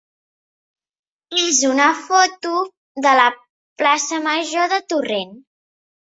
[1.41, 2.55] és una foto
[3.07, 3.27] de la
[3.83, 5.39] plaça major de Torrent.